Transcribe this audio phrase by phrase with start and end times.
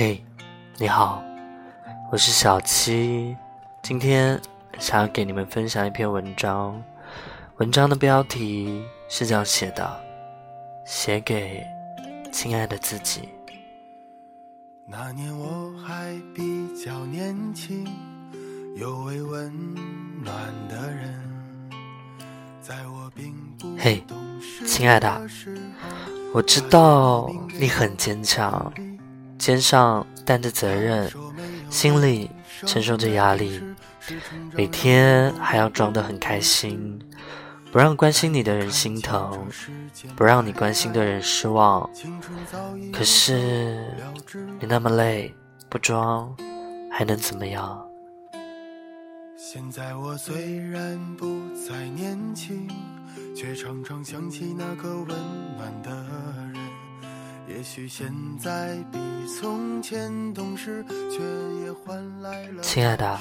[0.00, 0.22] 嘿，
[0.76, 1.20] 你好，
[2.12, 3.36] 我是小七，
[3.82, 4.40] 今天
[4.78, 6.80] 想要给你们分享一篇文章，
[7.56, 10.00] 文章的标题是这样写的：
[10.86, 11.66] 写给
[12.30, 13.28] 亲爱的自己。
[14.86, 17.84] 那年我还比较年轻，
[18.76, 19.52] 有位温
[20.22, 20.32] 暖
[20.68, 21.12] 的人，
[22.62, 24.04] 在我并不嘿，
[24.64, 25.20] 亲爱的，
[26.32, 27.28] 我知道
[27.58, 28.72] 你很坚强。
[29.48, 31.10] 肩上担着责任，
[31.70, 32.30] 心里
[32.66, 33.62] 承受着压力，
[34.52, 37.00] 每天还要装得很开心，
[37.72, 39.48] 不让关心你的人心疼，
[40.14, 41.88] 不让你关心的人失望。
[42.92, 43.82] 可是
[44.60, 45.34] 你那么累，
[45.70, 46.36] 不装
[46.92, 47.82] 还能怎么样？
[49.34, 52.68] 现在我虽然不再年轻，
[53.34, 55.08] 却常常想起那个温
[55.56, 55.90] 暖的
[56.47, 56.47] 人。
[57.62, 61.18] 许现在比从前懂事，却
[61.64, 63.18] 也换来了亲爱的，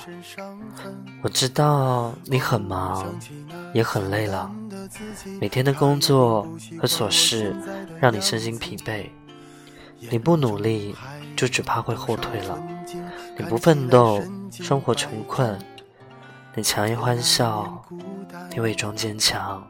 [1.22, 3.06] 我知道你很忙，
[3.74, 4.52] 也很累了。
[5.40, 6.44] 每天的工作
[6.80, 7.56] 和琐事
[8.00, 9.10] 让你身心疲惫。
[10.00, 10.96] 你不努力，
[11.36, 12.56] 就只怕会后退了；
[13.38, 15.58] 你不奋斗，生活穷困；
[16.56, 17.84] 你强颜欢笑，
[18.52, 19.66] 你伪装坚强。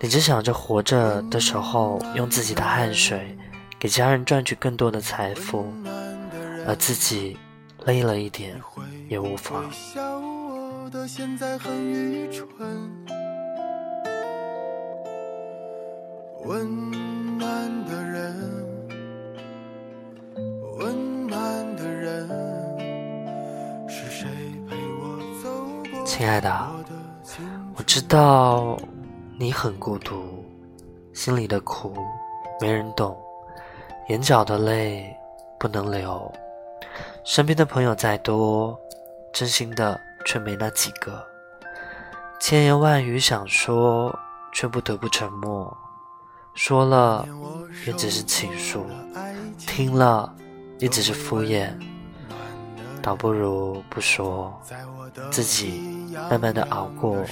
[0.00, 3.36] 你只想着活着的时候用自己的汗水
[3.80, 5.66] 给家人赚取更多的财富，
[6.66, 7.36] 而自己
[7.84, 8.60] 累了一点
[9.08, 9.64] 也无妨。
[16.44, 16.90] 温
[17.36, 18.78] 暖的人，
[20.78, 22.28] 温暖的人，
[23.88, 24.28] 是谁
[24.68, 25.50] 陪我走
[25.90, 26.06] 过？
[26.06, 26.70] 亲爱的，
[27.76, 28.78] 我知道。
[29.40, 30.44] 你很孤独，
[31.12, 31.94] 心里的苦
[32.60, 33.16] 没人懂，
[34.08, 35.16] 眼角的泪
[35.60, 36.32] 不能流，
[37.24, 38.76] 身边的朋友再多，
[39.32, 41.24] 真心的却没那几个，
[42.40, 44.12] 千言万语想说，
[44.52, 45.72] 却不得不沉默，
[46.54, 47.24] 说了
[47.86, 48.84] 也只是倾诉，
[49.56, 50.34] 听了
[50.80, 51.70] 也只是敷衍，
[53.08, 54.60] 倒不如不说，
[55.30, 55.96] 自己。
[56.30, 57.24] 慢慢的熬过，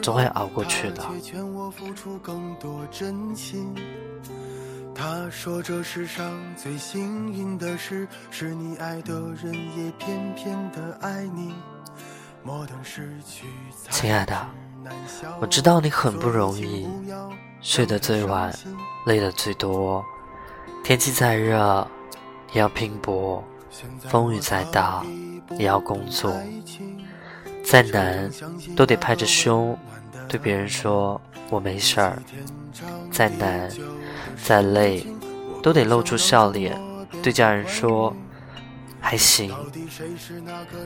[0.00, 1.02] 总会熬过去的。
[4.94, 9.12] 他说这世上最幸运的事，是你爱的
[9.42, 11.52] 人也偏偏的爱你。
[13.90, 14.46] 亲爱的，
[15.40, 16.88] 我知道你很不容易，
[17.60, 18.54] 睡得最晚，
[19.06, 20.04] 累得最多，
[20.84, 21.84] 天气再热
[22.52, 23.42] 也要拼搏，
[24.08, 25.04] 风雨再大
[25.58, 26.34] 也要工作。
[27.64, 28.30] 再难，
[28.76, 29.76] 都得拍着胸
[30.28, 31.20] 对别人说
[31.50, 32.12] 我没事儿；
[33.10, 33.70] 再难，
[34.42, 35.06] 再累，
[35.62, 36.78] 都得露出笑脸
[37.22, 38.14] 对家人说
[39.00, 39.50] 还行。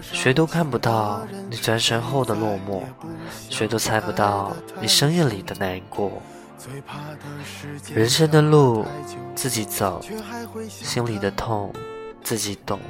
[0.00, 2.82] 谁都看不到你转身后的落寞，
[3.50, 6.22] 谁都猜不到你深夜里的难过。
[7.93, 8.84] 人生的路
[9.34, 10.00] 自己走，
[10.69, 11.72] 心里的痛
[12.23, 12.81] 自己懂。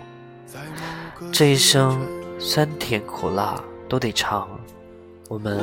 [1.33, 2.01] 这一生
[2.39, 3.61] 酸甜苦辣。
[3.89, 4.47] 都得尝，
[5.29, 5.57] 我们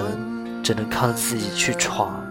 [0.64, 2.26] 只能靠自己去闯，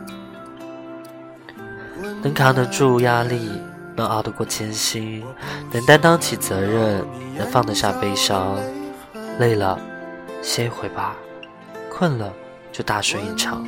[2.21, 3.49] 能扛得住压力，
[3.95, 5.25] 能熬得过艰辛，
[5.71, 7.07] 能担当起责任，
[7.39, 8.57] 能放得下悲伤。
[9.39, 9.79] 累了，
[10.43, 11.15] 歇一会吧；
[11.89, 12.33] 困了，
[12.73, 13.65] 就大睡一场。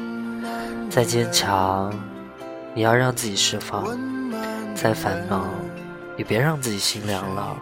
[0.90, 1.94] 再坚强，
[2.74, 3.84] 也要让自己释放；
[4.74, 5.48] 再繁忙，
[6.16, 7.56] 也别让自己心凉了。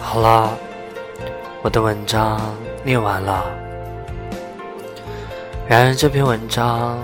[0.00, 0.56] 好了，
[1.62, 2.40] 我的文章
[2.82, 3.44] 念完了。
[5.68, 6.98] 然而这篇文章，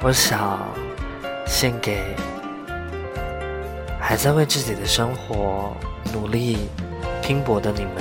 [0.00, 0.60] 我想
[1.44, 2.14] 献给
[4.00, 5.76] 还在为自己的生活
[6.12, 6.68] 努力
[7.20, 7.94] 拼搏的你们。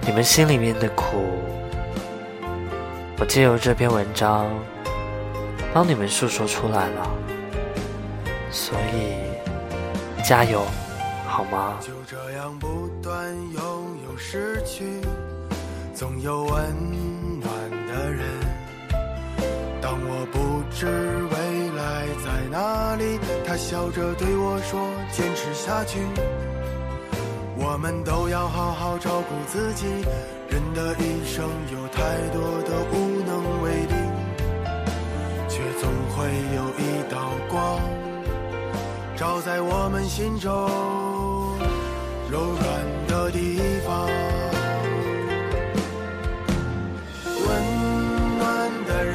[0.00, 1.24] 你们心里面的苦，
[3.18, 4.46] 我借由这篇文章
[5.72, 7.10] 帮你们诉说出来了。
[8.50, 10.62] 所以，加油！
[11.26, 11.78] 好吗？
[11.80, 13.62] 就这样不断拥
[14.08, 15.00] 有失去，
[15.94, 16.52] 总有温
[17.40, 17.50] 暖
[17.88, 18.24] 的人。
[19.80, 25.98] 当我不知未来在哪里，他笑着对我说：“坚持下去。”
[27.56, 29.86] 我们都要好好照顾自己。
[30.48, 33.94] 人的一生有太多的无能为力，
[35.48, 37.80] 却总会有一道光，
[39.16, 40.50] 照在我们心中
[42.30, 42.62] 柔软
[43.08, 44.08] 的地方。
[47.46, 47.48] 温
[48.38, 49.14] 暖的人，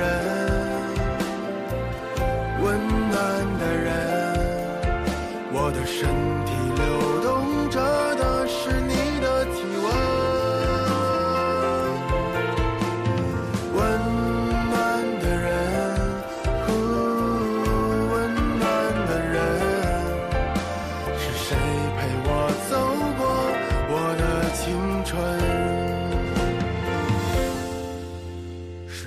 [2.62, 2.68] 温
[3.10, 3.18] 暖
[3.60, 3.88] 的人，
[5.54, 6.10] 我的身
[6.46, 7.09] 体流。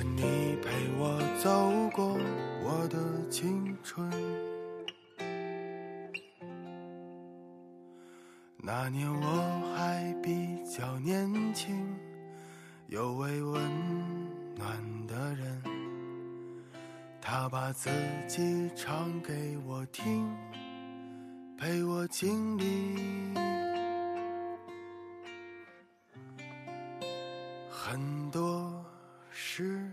[0.03, 0.69] 是你陪
[0.99, 1.49] 我走
[1.95, 2.19] 过
[2.65, 2.99] 我的
[3.31, 4.11] 青春。
[8.57, 11.87] 那年我还比较年轻，
[12.89, 13.63] 有位温
[14.57, 15.63] 暖的人，
[17.21, 17.89] 他把自
[18.27, 20.29] 己唱给我听，
[21.57, 22.97] 陪我经历
[27.71, 28.85] 很多
[29.31, 29.92] 事。